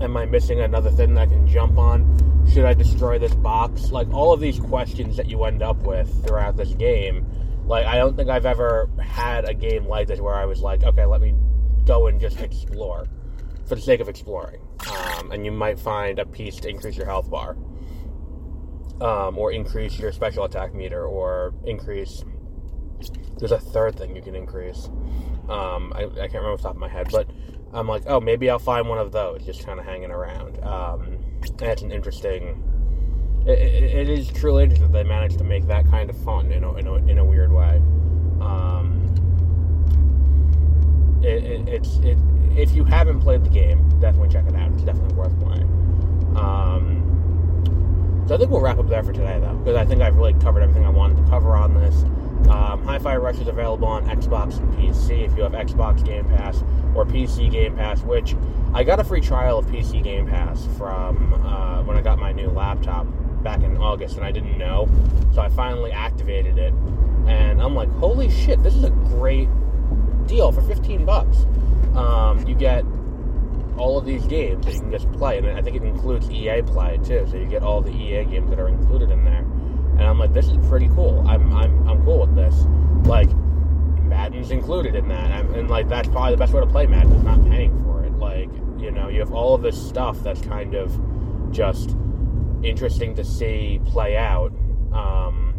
am 0.00 0.16
I 0.16 0.24
missing 0.24 0.60
another 0.60 0.90
thing 0.90 1.14
that 1.14 1.22
I 1.22 1.26
can 1.26 1.46
jump 1.46 1.76
on? 1.76 2.46
Should 2.52 2.64
I 2.64 2.74
destroy 2.74 3.18
this 3.18 3.34
box? 3.34 3.90
Like 3.90 4.08
all 4.12 4.32
of 4.32 4.40
these 4.40 4.58
questions 4.58 5.16
that 5.16 5.28
you 5.28 5.44
end 5.44 5.62
up 5.62 5.78
with 5.82 6.24
throughout 6.26 6.56
this 6.56 6.72
game. 6.74 7.26
Like 7.66 7.86
I 7.86 7.96
don't 7.96 8.16
think 8.16 8.30
I've 8.30 8.46
ever 8.46 8.88
had 9.00 9.48
a 9.48 9.54
game 9.54 9.86
like 9.86 10.08
this 10.08 10.20
where 10.20 10.34
I 10.34 10.46
was 10.46 10.60
like, 10.60 10.82
okay, 10.84 11.04
let 11.04 11.20
me 11.20 11.34
go 11.84 12.06
and 12.06 12.20
just 12.20 12.40
explore 12.40 13.06
for 13.66 13.74
the 13.74 13.80
sake 13.80 14.00
of 14.00 14.08
exploring. 14.08 14.60
Um, 14.88 15.32
and 15.32 15.44
you 15.44 15.52
might 15.52 15.78
find 15.78 16.18
a 16.18 16.26
piece 16.26 16.56
to 16.56 16.68
increase 16.68 16.96
your 16.96 17.06
health 17.06 17.30
bar 17.30 17.56
um, 19.00 19.38
or 19.38 19.52
increase 19.52 19.98
your 19.98 20.12
special 20.12 20.44
attack 20.44 20.74
meter, 20.74 21.04
or 21.04 21.54
increase. 21.64 22.24
There's 23.38 23.52
a 23.52 23.58
third 23.58 23.96
thing 23.96 24.14
you 24.14 24.22
can 24.22 24.34
increase. 24.34 24.86
Um, 25.48 25.92
I, 25.96 26.04
I, 26.04 26.28
can't 26.28 26.34
remember 26.34 26.52
off 26.52 26.58
the 26.58 26.64
top 26.64 26.74
of 26.74 26.80
my 26.80 26.88
head, 26.88 27.08
but 27.10 27.28
I'm 27.72 27.88
like, 27.88 28.02
oh, 28.06 28.20
maybe 28.20 28.50
I'll 28.50 28.58
find 28.58 28.88
one 28.88 28.98
of 28.98 29.10
those 29.10 29.44
just 29.44 29.64
kind 29.64 29.80
of 29.80 29.86
hanging 29.86 30.10
around. 30.10 30.62
Um, 30.62 31.02
and 31.02 31.62
it's 31.62 31.82
an 31.82 31.90
interesting. 31.90 32.62
It, 33.46 33.58
it, 33.58 33.82
it 33.82 34.08
is 34.10 34.28
truly 34.28 34.64
interesting 34.64 34.92
that 34.92 34.98
they 34.98 35.08
managed 35.08 35.38
to 35.38 35.44
make 35.44 35.66
that 35.66 35.86
kind 35.86 36.10
of 36.10 36.22
fun 36.22 36.52
in 36.52 36.62
a, 36.62 36.74
in 36.74 36.86
a, 36.86 36.94
in 36.94 37.18
a 37.18 37.24
weird 37.24 37.50
way. 37.50 37.76
Um, 38.40 39.06
it, 41.22 41.68
it's 41.68 41.96
it, 41.98 42.18
if 42.56 42.72
you 42.72 42.84
haven't 42.84 43.20
played 43.20 43.44
the 43.44 43.50
game, 43.50 43.88
definitely 44.00 44.28
check 44.28 44.46
it 44.46 44.54
out. 44.54 44.70
It's 44.72 44.82
definitely 44.82 45.14
worth 45.14 45.38
playing. 45.40 45.68
Um, 46.36 48.24
so 48.28 48.34
I 48.34 48.38
think 48.38 48.50
we'll 48.50 48.60
wrap 48.60 48.78
up 48.78 48.88
there 48.88 49.02
for 49.02 49.12
today, 49.12 49.38
though, 49.40 49.54
because 49.54 49.76
I 49.76 49.84
think 49.84 50.02
I've 50.02 50.16
really 50.16 50.34
covered 50.34 50.62
everything 50.62 50.84
I 50.84 50.90
wanted 50.90 51.16
to 51.16 51.30
cover 51.30 51.56
on 51.56 51.74
this. 51.74 52.04
Um, 52.48 52.82
Hi-Fi 52.84 53.16
Rush 53.16 53.38
is 53.38 53.48
available 53.48 53.88
on 53.88 54.04
Xbox 54.06 54.58
and 54.58 54.72
PC 54.74 55.24
if 55.24 55.36
you 55.36 55.42
have 55.42 55.52
Xbox 55.52 56.04
Game 56.04 56.24
Pass 56.28 56.62
or 56.94 57.04
PC 57.04 57.50
Game 57.50 57.76
Pass, 57.76 58.02
which 58.02 58.34
I 58.72 58.84
got 58.84 59.00
a 59.00 59.04
free 59.04 59.20
trial 59.20 59.58
of 59.58 59.66
PC 59.66 60.02
Game 60.02 60.26
Pass 60.26 60.66
from 60.78 61.34
uh, 61.44 61.82
when 61.82 61.96
I 61.96 62.02
got 62.02 62.18
my 62.18 62.32
new 62.32 62.48
laptop 62.48 63.06
back 63.42 63.62
in 63.62 63.76
August, 63.76 64.16
and 64.16 64.24
I 64.24 64.32
didn't 64.32 64.58
know, 64.58 64.88
so 65.34 65.40
I 65.40 65.48
finally 65.48 65.92
activated 65.92 66.58
it, 66.58 66.74
and 67.26 67.60
I'm 67.60 67.74
like, 67.74 67.90
holy 67.96 68.30
shit, 68.30 68.62
this 68.62 68.74
is 68.74 68.84
a 68.84 68.90
great 68.90 69.48
deal 70.26 70.52
for 70.52 70.62
15 70.62 71.04
bucks. 71.04 71.46
Um, 71.96 72.46
you 72.46 72.54
get 72.54 72.84
all 73.76 73.98
of 73.98 74.04
these 74.04 74.26
games 74.26 74.66
that 74.66 74.74
you 74.74 74.80
can 74.80 74.90
just 74.90 75.10
play, 75.12 75.38
and 75.38 75.48
I 75.48 75.62
think 75.62 75.76
it 75.76 75.82
includes 75.82 76.30
EA 76.30 76.62
Play 76.62 76.98
too. 77.02 77.26
So 77.30 77.36
you 77.36 77.46
get 77.46 77.62
all 77.62 77.80
the 77.80 77.90
EA 77.90 78.24
games 78.24 78.50
that 78.50 78.58
are 78.60 78.68
included 78.68 79.10
in 79.10 79.24
there. 79.24 79.38
And 79.38 80.02
I'm 80.02 80.18
like, 80.18 80.32
this 80.32 80.46
is 80.46 80.56
pretty 80.68 80.88
cool. 80.88 81.24
I'm 81.26 81.52
I'm 81.54 81.88
I'm 81.88 82.04
cool 82.04 82.20
with 82.20 82.34
this. 82.34 82.54
Like 83.06 83.30
Madden's 84.02 84.50
included 84.50 84.94
in 84.94 85.08
that, 85.08 85.30
and, 85.30 85.54
and 85.54 85.70
like 85.70 85.88
that's 85.88 86.08
probably 86.08 86.32
the 86.32 86.38
best 86.38 86.52
way 86.52 86.60
to 86.60 86.66
play 86.66 86.86
Madden 86.86 87.12
is 87.12 87.22
not 87.22 87.42
paying 87.46 87.82
for 87.84 88.04
it. 88.04 88.12
Like 88.12 88.50
you 88.78 88.90
know, 88.90 89.08
you 89.08 89.20
have 89.20 89.32
all 89.32 89.54
of 89.54 89.62
this 89.62 89.80
stuff 89.88 90.18
that's 90.22 90.40
kind 90.42 90.74
of 90.74 90.92
just 91.52 91.96
interesting 92.62 93.14
to 93.16 93.24
see 93.24 93.80
play 93.86 94.16
out. 94.16 94.52
Um, 94.92 95.54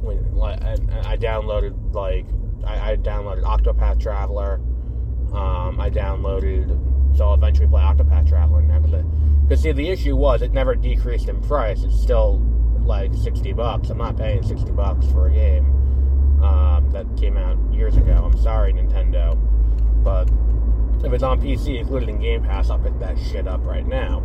when 0.00 0.34
like, 0.34 0.62
I 0.62 1.16
downloaded 1.16 1.94
like 1.94 2.26
I, 2.66 2.92
I 2.92 2.96
downloaded 2.96 3.42
Octopath 3.42 4.00
Traveler. 4.00 4.60
Um, 5.34 5.80
I 5.80 5.90
downloaded 5.90 6.78
so 7.16 7.28
I'll 7.28 7.34
eventually 7.34 7.68
play 7.68 7.82
Octopath 7.82 8.28
Traveler 8.28 8.62
now. 8.62 8.80
Because 9.42 9.62
see, 9.62 9.72
the 9.72 9.88
issue 9.88 10.16
was 10.16 10.42
it 10.42 10.52
never 10.52 10.74
decreased 10.74 11.28
in 11.28 11.40
price. 11.42 11.82
It's 11.84 12.00
still 12.00 12.38
like 12.80 13.12
sixty 13.14 13.52
bucks. 13.52 13.90
I'm 13.90 13.98
not 13.98 14.16
paying 14.16 14.42
sixty 14.42 14.72
bucks 14.72 15.06
for 15.06 15.28
a 15.28 15.30
game 15.30 16.42
um, 16.42 16.90
that 16.90 17.06
came 17.16 17.36
out 17.36 17.56
years 17.72 17.96
ago. 17.96 18.12
I'm 18.12 18.36
sorry, 18.38 18.72
Nintendo, 18.72 19.38
but 20.02 20.28
if 21.04 21.12
it's 21.12 21.22
on 21.22 21.40
PC, 21.40 21.78
included 21.78 22.08
in 22.08 22.20
Game 22.20 22.42
Pass, 22.42 22.70
I'll 22.70 22.78
pick 22.78 22.98
that 22.98 23.18
shit 23.18 23.46
up 23.46 23.64
right 23.64 23.86
now. 23.86 24.18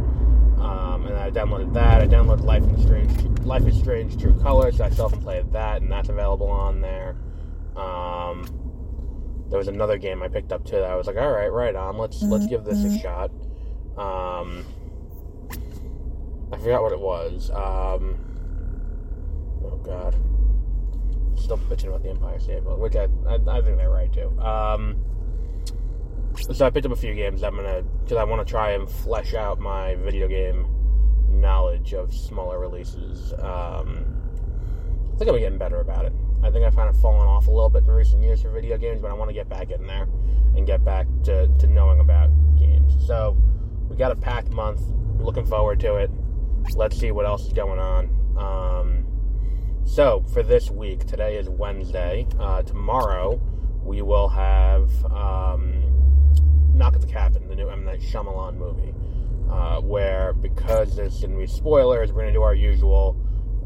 Um, 0.60 1.06
and 1.06 1.16
I 1.16 1.30
downloaded 1.30 1.74
that. 1.74 2.01
I 2.01 2.08
downloaded 2.08 2.44
Life 2.44 2.63
is 2.63 2.82
Strange, 2.82 3.39
Life 3.42 3.68
is 3.68 3.78
Strange 3.78 4.20
True 4.20 4.38
Colors. 4.39 4.78
So 4.78 4.86
I 4.86 4.89
still 4.89 5.10
haven't 5.10 5.24
played 5.24 5.51
that, 5.54 5.82
and 5.82 5.92
that's 5.92 6.10
available 6.10 6.48
on 6.48 6.82
there. 6.82 7.16
Um, 7.75 8.46
there 9.50 9.58
was 9.58 9.68
another 9.68 9.98
game 9.98 10.22
I 10.22 10.27
picked 10.27 10.51
up 10.51 10.63
too 10.65 10.77
that 10.77 10.89
I 10.89 10.96
was 10.96 11.08
like, 11.08 11.18
all 11.18 11.32
right, 11.32 11.51
right 11.51 11.75
on. 11.75 11.98
Let's 11.98 12.22
let's 12.22 12.46
give 12.48 12.63
this 12.63 12.84
a 12.84 12.88
mm-hmm. 12.88 12.98
shot. 12.98 13.32
Um, 13.98 14.65
I 16.53 16.58
forgot 16.58 16.84
what 16.84 16.91
it 16.91 17.00
was. 17.00 17.50
Um, 17.50 18.18
oh 19.65 19.77
God, 19.84 20.15
still 21.36 21.58
bitching 21.58 21.88
about 21.88 22.03
the 22.03 22.10
Empire 22.10 22.39
State 22.39 22.63
Building, 22.63 22.82
which 22.82 22.96
I, 22.96 23.08
I, 23.27 23.58
I 23.58 23.62
think 23.62 23.77
they're 23.77 23.89
right 23.89 24.12
too. 24.13 24.39
Um, 24.39 25.03
so 26.36 26.65
I 26.65 26.70
picked 26.70 26.86
up 26.86 26.91
a 26.91 26.96
few 26.96 27.15
games. 27.15 27.44
I'm 27.44 27.56
gonna 27.56 27.84
because 28.03 28.18
I 28.18 28.24
want 28.24 28.46
to 28.46 28.50
try 28.50 28.72
and 28.72 28.89
flesh 28.89 29.34
out 29.34 29.60
my 29.60 29.96
video 29.96 30.27
game 30.27 30.68
knowledge 31.29 31.94
of 31.94 32.13
smaller 32.13 32.60
releases. 32.60 33.34
Um, 33.34 34.06
I 35.13 35.18
think 35.18 35.29
I'm 35.29 35.39
getting 35.39 35.58
better 35.58 35.79
about 35.79 36.06
it. 36.06 36.13
I 36.43 36.50
think 36.51 36.65
I've 36.65 36.75
kind 36.75 36.89
of 36.89 37.00
fallen 37.00 37.27
off 37.27 37.48
a 37.48 37.51
little 37.51 37.69
bit 37.69 37.84
in 37.84 37.91
recent 37.91 38.24
years 38.24 38.41
for 38.41 38.50
video 38.50 38.77
games, 38.77 39.01
but 39.01 39.12
I 39.12 39.13
want 39.13 39.29
to 39.29 39.34
get 39.34 39.50
back 39.50 39.72
in 39.72 39.86
there 39.86 40.08
and 40.55 40.65
get 40.65 40.84
back 40.84 41.08
to, 41.24 41.48
to 41.48 41.67
knowing 41.67 42.00
about 42.00 42.29
games. 42.58 42.96
So 43.05 43.38
we 43.89 43.96
got 43.96 44.12
a 44.12 44.15
packed 44.15 44.51
month. 44.51 44.81
Looking 45.19 45.46
forward 45.46 45.79
to 45.81 45.96
it. 45.96 46.10
Let's 46.75 46.98
see 46.98 47.12
what 47.12 47.25
else 47.25 47.46
is 47.46 47.53
going 47.53 47.79
on. 47.79 48.10
Um, 48.38 49.05
so 49.86 50.24
for 50.34 50.43
this 50.43 50.69
week, 50.69 51.05
today 51.05 51.38
is 51.38 51.50
Wednesday. 51.50 52.27
Uh, 52.39 52.62
tomorrow 52.62 53.41
we 53.84 54.01
will 54.01 54.29
have 54.29 54.89
um, 55.05 55.84
Knock 56.74 56.96
at 56.96 57.01
the 57.01 57.08
Cabin, 57.08 57.48
the 57.48 57.55
new 57.55 57.69
M 57.69 57.84
Night 57.84 58.00
Shyamalan 58.00 58.55
movie, 58.55 58.93
uh, 59.51 59.81
where 59.81 60.34
because 60.34 60.96
there's 60.96 61.19
going 61.19 61.34
to 61.34 61.38
be 61.38 61.48
spoilers, 61.48 62.12
we're 62.13 62.22
going 62.22 62.34
to 62.34 62.39
do 62.39 62.43
our 62.43 62.55
usual 62.55 63.17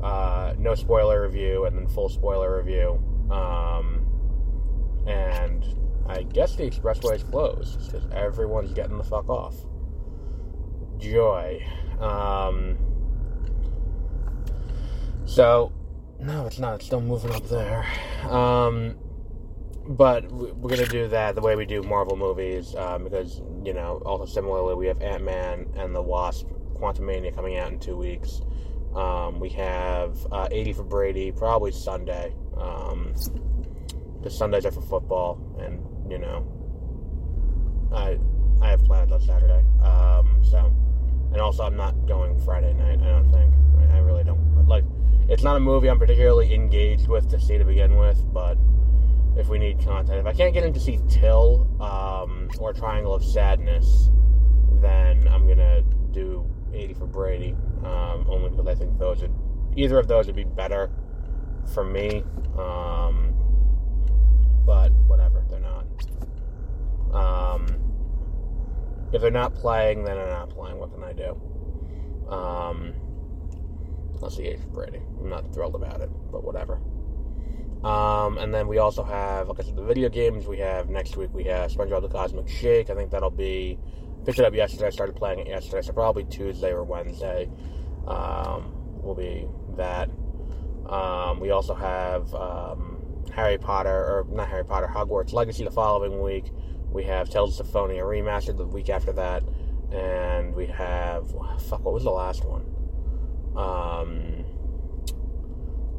uh, 0.04 0.54
no 0.58 0.76
spoiler 0.76 1.24
review 1.24 1.66
and 1.66 1.78
then 1.78 1.88
full 1.88 2.10
spoiler 2.10 2.58
review. 2.58 3.02
Um, 3.32 4.06
and 5.08 5.66
I 6.08 6.24
guess 6.24 6.56
the 6.56 6.70
expressway 6.70 7.16
is 7.16 7.24
closed 7.24 7.92
because 7.92 8.08
everyone's 8.12 8.74
getting 8.74 8.98
the 8.98 9.04
fuck 9.04 9.30
off. 9.30 9.56
Joy. 10.98 11.66
Um, 12.00 12.78
so, 15.26 15.72
no, 16.20 16.46
it's 16.46 16.60
not. 16.60 16.76
It's 16.76 16.86
still 16.86 17.02
moving 17.02 17.32
up 17.32 17.48
there. 17.48 17.86
Um, 18.30 18.96
but 19.86 20.30
we're 20.32 20.70
gonna 20.70 20.86
do 20.86 21.08
that 21.10 21.36
the 21.36 21.42
way 21.42 21.56
we 21.56 21.66
do 21.66 21.82
Marvel 21.84 22.16
movies 22.16 22.74
um, 22.76 23.04
because 23.04 23.42
you 23.66 23.74
know 23.74 24.02
also 24.06 24.26
similarly 24.26 24.76
we 24.76 24.88
have 24.88 25.02
Ant 25.02 25.24
Man 25.24 25.68
and 25.76 25.94
the 25.94 26.02
Wasp 26.02 26.48
Quantumania 26.76 27.36
coming 27.36 27.58
out 27.58 27.72
in 27.72 27.80
two 27.80 27.98
weeks. 27.98 28.42
Um, 28.96 29.40
we 29.40 29.50
have 29.50 30.18
uh, 30.32 30.48
80 30.52 30.74
for 30.74 30.84
Brady, 30.84 31.32
probably 31.32 31.72
Sunday. 31.72 32.34
Um, 32.58 33.16
the 34.22 34.30
Sundays 34.30 34.66
are 34.66 34.72
for 34.72 34.82
football, 34.82 35.40
and 35.60 36.12
you 36.12 36.18
know, 36.20 36.48
I 37.94 38.20
I 38.62 38.70
have 38.70 38.84
plans 38.86 39.12
on 39.12 39.22
Saturday. 39.22 39.64
Um, 39.82 40.42
so, 40.44 40.74
and 41.32 41.42
also 41.42 41.64
I'm 41.64 41.76
not 41.76 42.08
going 42.08 42.40
Friday 42.46 42.74
night. 42.74 43.00
I 43.02 43.10
don't 43.10 43.32
think. 43.32 43.54
I, 43.80 43.98
I 43.98 44.00
really 44.00 44.24
don't 44.24 44.68
like. 44.68 44.86
It's 45.28 45.44
not 45.44 45.58
a 45.58 45.60
movie 45.60 45.90
I'm 45.90 46.00
particularly 46.00 46.54
engaged 46.54 47.08
with 47.08 47.30
to 47.30 47.40
see 47.40 47.58
to 47.58 47.66
begin 47.66 47.98
with, 47.98 48.22
but 48.34 48.58
if 49.36 49.50
we 49.50 49.58
need 49.58 49.84
content, 49.84 50.20
if 50.20 50.26
I 50.26 50.34
can't 50.34 50.54
get 50.54 50.64
in 50.64 50.74
to 50.74 50.80
see 50.80 51.00
Till 51.10 51.68
um, 51.82 52.50
or 52.60 52.74
Triangle 52.74 53.14
of 53.14 53.26
Sadness, 53.26 54.10
then 54.82 55.28
I'm 55.28 55.48
gonna 55.48 55.82
do 56.12 56.48
80 56.74 56.94
for 56.96 57.06
Brady, 57.06 57.56
um, 57.84 58.26
only 58.28 58.50
because 58.50 58.68
I 58.68 58.76
think 58.76 58.98
those 58.98 59.22
would 59.22 59.34
either 59.76 60.00
of 60.00 60.08
those 60.08 60.28
would 60.28 60.36
be 60.36 60.44
better 60.44 60.92
for 61.74 61.84
me. 61.84 62.24
Um, 62.58 63.34
but 64.66 64.92
whatever, 65.08 65.46
they're 65.50 65.60
not. 65.60 65.86
Um, 67.14 67.68
if 69.12 69.22
they're 69.22 69.32
not 69.32 69.54
playing, 69.56 70.04
then 70.04 70.16
they're 70.16 70.28
not 70.28 70.50
playing. 70.50 70.78
What 70.78 70.94
can 70.94 71.04
I 71.04 71.14
do? 71.14 71.40
Um, 72.30 72.94
let's 74.20 74.38
see, 74.38 74.56
for 74.56 74.68
Brady. 74.68 75.02
I'm 75.20 75.30
not 75.30 75.54
thrilled 75.54 75.76
about 75.76 76.02
it, 76.02 76.10
but 76.32 76.44
whatever. 76.44 76.80
Um, 77.84 78.38
and 78.38 78.54
then 78.54 78.68
we 78.68 78.78
also 78.78 79.04
have, 79.04 79.50
like 79.50 79.60
I 79.60 79.64
said, 79.64 79.76
the 79.76 79.84
video 79.84 80.08
games. 80.08 80.48
We 80.48 80.58
have 80.60 80.90
next 80.90 81.18
week. 81.18 81.34
We 81.34 81.44
have 81.46 81.70
SpongeBob 81.70 82.02
the 82.02 82.08
Cosmic 82.08 82.48
Shake. 82.48 82.90
I 82.90 82.96
think 82.96 83.12
that'll 83.12 83.30
be 83.30 83.78
picked 84.26 84.40
it 84.40 84.46
up 84.46 84.54
yesterday. 84.54 84.88
I 84.88 84.90
started 84.90 85.16
playing 85.16 85.40
it 85.40 85.48
yesterday, 85.48 85.82
so 85.82 85.94
probably 85.94 86.24
Tuesday 86.26 86.72
or 86.72 86.84
Wednesday 86.84 87.50
um, 88.08 88.74
will 89.02 89.16
be 89.16 89.48
that. 89.78 90.10
Um, 90.90 91.40
we 91.40 91.52
also 91.52 91.74
have 91.74 92.34
um, 92.34 93.26
Harry 93.34 93.58
Potter, 93.58 93.90
or 93.90 94.26
not 94.30 94.50
Harry 94.50 94.66
Potter, 94.66 94.88
Hogwarts 94.88 95.34
Legacy 95.34 95.64
the 95.64 95.72
following 95.72 96.22
week. 96.22 96.52
We 96.92 97.04
have 97.06 97.30
Tales 97.30 97.60
of 97.60 97.66
Symphonia 97.66 98.04
Remastered 98.04 98.58
the 98.58 98.66
week 98.68 98.90
after 98.90 99.12
that. 99.14 99.44
And 99.92 100.56
we 100.56 100.66
have, 100.68 101.30
fuck, 101.62 101.84
what 101.84 101.94
was 101.94 102.04
the 102.04 102.10
last 102.10 102.44
one? 102.46 102.66
Um, 103.56 104.44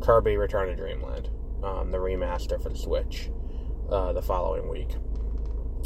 Kirby 0.00 0.36
Return 0.36 0.68
to 0.68 0.74
Dreamland, 0.74 1.30
um, 1.62 1.90
the 1.92 1.98
remaster 1.98 2.60
for 2.60 2.70
the 2.70 2.76
Switch, 2.76 3.30
uh, 3.90 4.12
the 4.12 4.22
following 4.22 4.68
week. 4.68 4.90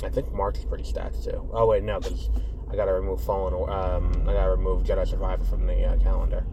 I 0.05 0.09
think 0.09 0.33
March 0.33 0.59
is 0.59 0.65
pretty 0.65 0.85
stacked 0.85 1.25
too. 1.25 1.49
Oh 1.53 1.67
wait, 1.67 1.83
no, 1.83 1.99
because 1.99 2.31
I 2.71 2.77
gotta 2.77 2.93
remove 2.93 3.23
Fallen. 3.23 3.55
Um, 3.69 4.29
I 4.29 4.33
gotta 4.33 4.51
remove 4.51 4.85
Jedi 4.85 5.07
Survivor 5.07 5.45
from 5.45 5.67
the 5.67 5.85
uh, 5.85 5.97
calendar. 5.99 6.45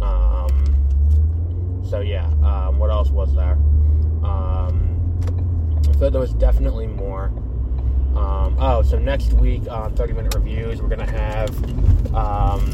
Um, 0.00 1.82
so 1.88 2.00
yeah, 2.00 2.26
um, 2.42 2.78
what 2.78 2.90
else 2.90 3.10
was 3.10 3.34
there? 3.34 3.58
Um, 4.24 5.18
so 5.98 6.08
there 6.08 6.20
was 6.20 6.32
definitely 6.34 6.86
more. 6.86 7.26
Um, 8.16 8.56
oh, 8.60 8.82
so 8.82 8.98
next 8.98 9.32
week 9.34 9.68
on 9.68 9.94
30 9.96 10.12
Minute 10.12 10.34
Reviews, 10.34 10.80
we're 10.80 10.88
gonna 10.88 11.10
have 11.10 11.50
um, 12.14 12.70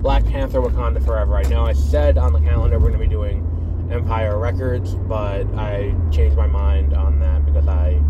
Black 0.00 0.24
Panther: 0.24 0.60
Wakanda 0.60 1.04
Forever. 1.04 1.36
I 1.36 1.42
know 1.42 1.64
I 1.64 1.72
said 1.74 2.16
on 2.16 2.32
the 2.32 2.40
calendar 2.40 2.78
we're 2.78 2.90
gonna 2.90 2.98
be 2.98 3.08
doing 3.08 3.48
Empire 3.90 4.38
Records, 4.38 4.94
but 4.94 5.44
I 5.56 5.94
changed 6.10 6.36
my 6.36 6.46
mind 6.46 6.94
on 6.94 7.18
that 7.20 7.44
because 7.44 7.68
I 7.68 8.00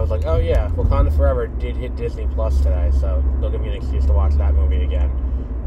I 0.00 0.02
was 0.02 0.10
like, 0.10 0.24
oh 0.24 0.38
yeah, 0.38 0.70
Wakanda 0.70 1.14
Forever 1.14 1.46
did 1.46 1.76
hit 1.76 1.94
Disney 1.94 2.26
Plus 2.28 2.56
today, 2.62 2.90
so 2.98 3.22
they'll 3.38 3.50
give 3.50 3.60
me 3.60 3.68
an 3.68 3.74
excuse 3.74 4.06
to 4.06 4.14
watch 4.14 4.32
that 4.36 4.54
movie 4.54 4.82
again. 4.82 5.10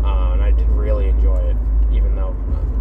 Uh, 0.04 0.32
and 0.34 0.42
I 0.42 0.50
did 0.50 0.68
really 0.70 1.08
enjoy 1.08 1.38
it, 1.38 1.56
even 1.94 2.16
though 2.16 2.36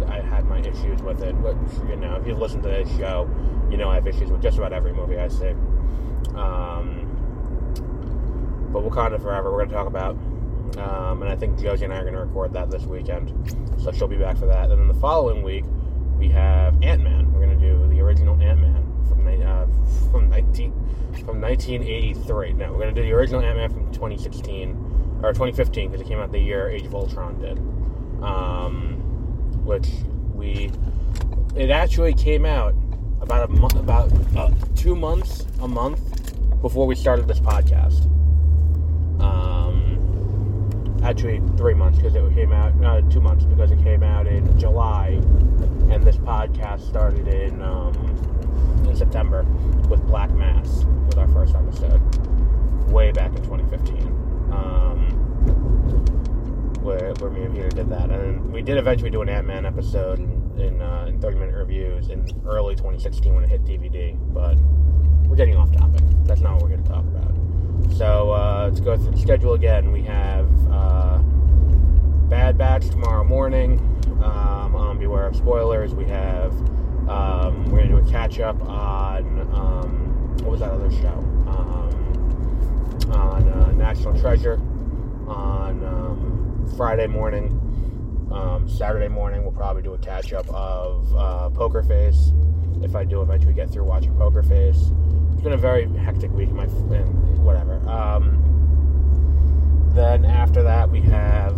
I 0.07 0.19
had 0.19 0.45
my 0.45 0.57
issues 0.61 1.03
with 1.03 1.21
it. 1.21 1.39
But 1.43 1.55
you 1.87 1.95
know, 1.95 2.15
if 2.15 2.25
you've 2.25 2.39
listened 2.39 2.63
to 2.63 2.69
this 2.69 2.89
show, 2.97 3.29
you 3.69 3.77
know 3.77 3.87
I 3.87 3.93
have 3.95 4.07
issues 4.07 4.31
with 4.31 4.41
just 4.41 4.57
about 4.57 4.73
every 4.73 4.93
movie 4.93 5.19
I 5.19 5.27
see. 5.27 5.49
Um, 6.33 7.05
but 8.73 8.81
Wakanda 8.81 9.21
Forever, 9.21 9.51
we're 9.51 9.59
going 9.59 9.69
to 9.69 9.75
talk 9.75 9.85
about. 9.85 10.15
Um, 10.79 11.21
and 11.21 11.31
I 11.31 11.35
think 11.35 11.59
Josie 11.61 11.83
and 11.83 11.93
I 11.93 11.97
are 11.97 12.01
going 12.01 12.15
to 12.15 12.21
record 12.21 12.51
that 12.53 12.71
this 12.71 12.85
weekend. 12.85 13.31
So 13.77 13.91
she'll 13.91 14.07
be 14.07 14.17
back 14.17 14.37
for 14.37 14.47
that. 14.47 14.71
And 14.71 14.79
then 14.79 14.87
the 14.87 14.99
following 14.99 15.43
week, 15.43 15.65
we 16.17 16.29
have 16.29 16.81
Ant 16.81 17.03
Man. 17.03 17.31
We're 17.31 17.45
going 17.45 17.59
to 17.59 17.63
do 17.63 17.87
the 17.89 18.01
original 18.01 18.41
Ant 18.41 18.59
Man 18.59 18.82
from, 19.07 19.27
uh, 19.27 19.65
from, 20.11 20.29
19, 20.29 20.71
from 21.25 21.41
1983. 21.41 22.53
No, 22.53 22.73
we're 22.73 22.85
to 22.85 22.91
do 22.91 23.01
the 23.01 23.11
original 23.11 23.41
Ant 23.41 23.57
Man 23.57 23.69
from 23.69 23.91
2016, 23.91 25.19
or 25.23 25.33
2015, 25.33 25.91
because 25.91 26.01
it 26.05 26.07
came 26.07 26.19
out 26.19 26.31
the 26.31 26.39
year 26.39 26.69
Age 26.69 26.85
of 26.85 26.95
Ultron 26.95 27.39
did. 27.39 27.57
Um, 28.23 29.03
which 29.65 29.87
we. 30.33 30.71
It 31.55 31.69
actually 31.69 32.13
came 32.13 32.45
out 32.45 32.73
about 33.21 33.49
a 33.49 33.53
month, 33.53 33.75
about 33.75 34.11
uh, 34.35 34.51
two 34.75 34.95
months, 34.95 35.45
a 35.61 35.67
month 35.67 36.61
before 36.61 36.87
we 36.87 36.95
started 36.95 37.27
this 37.27 37.39
podcast. 37.39 38.05
Um, 39.21 40.99
actually, 41.03 41.41
three 41.57 41.73
months 41.73 41.99
because 41.99 42.15
it 42.15 42.33
came 42.33 42.51
out. 42.51 42.73
Uh, 42.83 43.01
two 43.09 43.21
months 43.21 43.45
because 43.45 43.71
it 43.71 43.81
came 43.83 44.03
out 44.03 44.27
in 44.27 44.57
July, 44.59 45.19
and 45.89 46.03
this 46.03 46.17
podcast 46.17 46.87
started 46.87 47.27
in 47.27 47.61
um, 47.61 47.93
in 48.87 48.95
September 48.95 49.43
with 49.89 50.05
Black 50.07 50.31
Mass 50.31 50.85
with 51.07 51.17
our 51.17 51.27
first 51.29 51.55
episode, 51.55 52.01
way 52.89 53.11
back 53.11 53.35
in 53.35 53.43
2015. 53.43 53.97
Um, 54.51 55.09
where, 56.81 57.13
where 57.13 57.31
me 57.31 57.43
and 57.43 57.55
Peter 57.55 57.69
did 57.69 57.89
that, 57.89 58.09
and 58.09 58.51
we 58.51 58.61
did 58.61 58.77
eventually 58.77 59.09
do 59.09 59.21
an 59.21 59.29
Ant 59.29 59.47
Man 59.47 59.65
episode 59.65 60.19
in 60.59 60.81
uh, 60.81 61.05
in 61.07 61.19
30 61.19 61.39
minute 61.39 61.55
reviews 61.55 62.09
in 62.09 62.25
early 62.45 62.75
2016 62.75 63.33
when 63.33 63.43
it 63.43 63.49
hit 63.49 63.63
DVD. 63.63 64.17
But 64.33 64.57
we're 65.27 65.37
getting 65.37 65.55
off 65.55 65.71
topic. 65.71 66.01
That's 66.25 66.41
not 66.41 66.53
what 66.53 66.63
we're 66.63 66.69
going 66.69 66.83
to 66.83 66.89
talk 66.89 67.05
about. 67.05 67.93
So 67.97 68.31
uh, 68.31 68.67
let's 68.69 68.79
go 68.79 68.97
through 68.97 69.11
the 69.11 69.17
schedule 69.17 69.53
again. 69.53 69.91
We 69.91 70.03
have 70.03 70.47
uh, 70.69 71.19
Bad 72.29 72.57
Batch 72.57 72.89
tomorrow 72.89 73.23
morning. 73.23 73.79
Um, 74.23 74.75
um, 74.75 74.99
beware 74.99 75.27
of 75.27 75.35
spoilers. 75.35 75.93
We 75.93 76.05
have 76.05 76.53
um, 77.09 77.69
we're 77.71 77.83
to 77.83 77.87
do 77.87 77.97
a 77.97 78.11
catch 78.11 78.39
up 78.39 78.61
on 78.61 79.39
um, 79.53 80.37
what 80.37 80.51
was 80.51 80.59
that 80.61 80.71
other 80.71 80.91
show? 80.91 81.19
Um, 81.47 81.89
on 83.11 83.49
uh, 83.49 83.71
National 83.71 84.19
Treasure 84.19 84.55
on 85.27 85.83
um, 85.85 86.73
Friday 86.77 87.07
morning. 87.07 87.59
Um, 88.31 88.67
Saturday 88.67 89.07
morning, 89.07 89.43
we'll 89.43 89.51
probably 89.51 89.83
do 89.83 89.93
a 89.93 89.97
catch 89.97 90.33
up 90.33 90.49
of 90.49 91.15
uh, 91.15 91.49
Poker 91.51 91.83
Face. 91.83 92.31
If 92.81 92.95
I 92.95 93.03
do 93.03 93.21
eventually 93.21 93.53
get 93.53 93.69
through 93.69 93.83
watching 93.83 94.15
Poker 94.15 94.41
Face, 94.43 94.91
it's 95.31 95.41
been 95.41 95.53
a 95.53 95.57
very 95.57 95.87
hectic 95.97 96.31
week. 96.31 96.51
My 96.51 96.63
and 96.63 97.45
whatever. 97.45 97.75
Um, 97.87 98.39
then 99.93 100.25
after 100.25 100.63
that, 100.63 100.89
we 100.89 101.01
have 101.01 101.53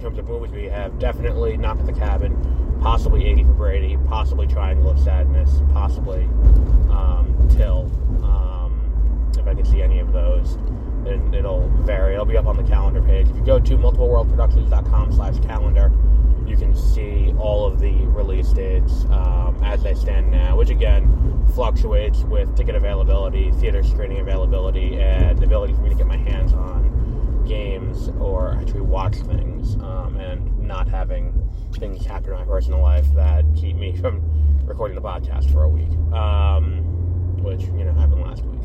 in 0.00 0.04
terms 0.04 0.18
of 0.18 0.28
movies, 0.28 0.50
we 0.50 0.64
have 0.64 0.98
definitely 0.98 1.58
Knock 1.58 1.78
at 1.78 1.84
the 1.84 1.92
Cabin, 1.92 2.32
possibly 2.80 3.26
80 3.26 3.44
for 3.44 3.52
Brady, 3.52 3.98
possibly 4.08 4.46
Triangle 4.46 4.90
of 4.90 4.98
Sadness, 4.98 5.60
possibly 5.72 6.24
um, 6.90 7.48
Till. 7.50 7.90
Um, 8.24 9.30
if 9.38 9.46
I 9.46 9.54
can 9.54 9.64
see 9.64 9.82
any 9.82 9.98
of 9.98 10.12
those 10.12 10.58
and 11.06 11.34
it'll 11.34 11.68
vary. 11.80 12.14
It'll 12.14 12.26
be 12.26 12.36
up 12.36 12.46
on 12.46 12.56
the 12.56 12.62
calendar 12.62 13.02
page. 13.02 13.28
If 13.28 13.36
you 13.36 13.42
go 13.42 13.58
to 13.58 13.76
multipleworldproductions.com 13.76 15.12
slash 15.12 15.38
calendar, 15.40 15.92
you 16.46 16.56
can 16.56 16.74
see 16.74 17.34
all 17.38 17.66
of 17.66 17.80
the 17.80 17.92
release 18.08 18.48
dates 18.50 19.04
um, 19.06 19.58
as 19.64 19.82
they 19.82 19.94
stand 19.94 20.30
now, 20.30 20.56
which 20.56 20.70
again 20.70 21.44
fluctuates 21.54 22.20
with 22.24 22.54
ticket 22.56 22.74
availability, 22.74 23.50
theater 23.52 23.82
screening 23.82 24.20
availability, 24.20 25.00
and 25.00 25.38
the 25.38 25.44
ability 25.44 25.74
for 25.74 25.80
me 25.80 25.90
to 25.90 25.94
get 25.94 26.06
my 26.06 26.16
hands 26.16 26.52
on 26.52 26.90
games 27.50 28.08
or 28.20 28.52
actually 28.52 28.80
watch 28.80 29.16
things, 29.16 29.74
um, 29.76 30.16
and 30.18 30.60
not 30.60 30.88
having 30.88 31.50
things 31.74 32.06
happen 32.06 32.32
in 32.32 32.38
my 32.38 32.44
personal 32.44 32.80
life 32.80 33.06
that 33.14 33.44
keep 33.56 33.76
me 33.76 33.96
from 34.00 34.22
recording 34.64 34.94
the 34.94 35.02
podcast 35.02 35.52
for 35.52 35.64
a 35.64 35.68
week, 35.68 35.90
um, 36.14 37.42
which 37.42 37.62
you 37.62 37.84
know 37.84 37.92
happened 37.92 38.22
last 38.22 38.44
week 38.44 38.60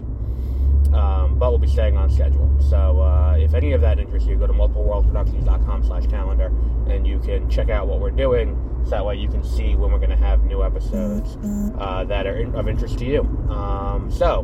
um, 0.96 1.38
but 1.38 1.50
we'll 1.50 1.60
be 1.60 1.68
staying 1.68 1.98
on 1.98 2.10
schedule. 2.10 2.50
So 2.70 3.02
uh, 3.02 3.36
if 3.38 3.54
any 3.54 3.74
of 3.74 3.82
that 3.82 4.00
interests 4.00 4.28
you, 4.30 4.38
go 4.38 4.48
to 4.48 4.54
multipleworldproductions.com 4.54 5.84
slash 5.84 6.08
calendar 6.08 6.52
and 6.88 7.06
you 7.06 7.20
can 7.20 7.50
check 7.50 7.70
out 7.70 7.88
what 7.88 8.00
we're 8.00 8.12
doing 8.12 8.58
so 8.86 8.92
that 8.92 9.06
way 9.06 9.16
you 9.16 9.28
can 9.28 9.44
see 9.44 9.76
when 9.76 9.92
we're 9.92 9.98
going 10.00 10.12
to 10.12 10.16
have 10.16 10.44
new 10.44 10.64
episodes 10.64 11.38
uh, 11.80 12.04
that 12.06 12.28
are 12.28 12.38
in, 12.38 12.56
of 12.56 12.68
interest 12.68 13.00
to 13.00 13.06
you. 13.06 13.22
Um, 13.50 14.10
so 14.12 14.42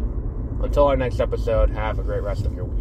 until 0.62 0.88
our 0.88 0.98
next 0.98 1.20
episode, 1.20 1.70
have 1.70 2.00
a 2.00 2.04
great 2.04 2.24
rest 2.24 2.46
of 2.46 2.54
your 2.54 2.66
week. 2.66 2.81